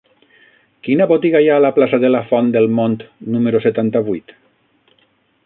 Quina 0.87 1.05
botiga 1.11 1.41
hi 1.45 1.51
ha 1.51 1.57
a 1.61 1.63
la 1.65 1.71
plaça 1.75 1.99
de 2.05 2.11
la 2.15 2.23
Font 2.31 2.49
del 2.57 2.71
Mont 2.79 2.97
número 3.37 3.63
setanta-vuit? 3.67 4.35